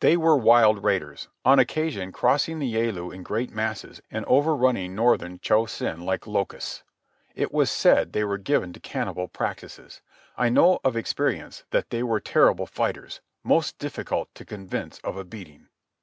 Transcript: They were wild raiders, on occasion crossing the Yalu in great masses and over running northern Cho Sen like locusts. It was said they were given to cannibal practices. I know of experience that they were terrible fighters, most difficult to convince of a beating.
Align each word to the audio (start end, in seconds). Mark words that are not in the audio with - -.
They 0.00 0.14
were 0.18 0.36
wild 0.36 0.84
raiders, 0.84 1.28
on 1.42 1.58
occasion 1.58 2.12
crossing 2.12 2.58
the 2.58 2.66
Yalu 2.70 3.12
in 3.14 3.22
great 3.22 3.50
masses 3.50 4.02
and 4.10 4.26
over 4.26 4.54
running 4.54 4.94
northern 4.94 5.38
Cho 5.38 5.64
Sen 5.64 6.02
like 6.02 6.26
locusts. 6.26 6.82
It 7.34 7.50
was 7.50 7.70
said 7.70 8.12
they 8.12 8.22
were 8.24 8.36
given 8.36 8.74
to 8.74 8.80
cannibal 8.80 9.26
practices. 9.26 10.02
I 10.36 10.50
know 10.50 10.80
of 10.84 10.96
experience 10.98 11.64
that 11.70 11.88
they 11.88 12.02
were 12.02 12.20
terrible 12.20 12.66
fighters, 12.66 13.22
most 13.42 13.78
difficult 13.78 14.28
to 14.34 14.44
convince 14.44 14.98
of 14.98 15.16
a 15.16 15.24
beating. 15.24 15.68